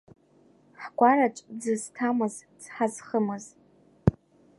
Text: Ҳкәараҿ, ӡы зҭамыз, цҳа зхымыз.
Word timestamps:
Ҳкәараҿ, 0.81 1.35
ӡы 1.61 1.73
зҭамыз, 1.81 2.35
цҳа 2.61 2.87
зхымыз. 2.93 3.45